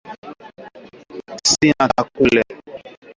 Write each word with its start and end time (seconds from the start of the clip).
shina 1.49 1.85
ta 1.91 2.03
kule 2.13 2.41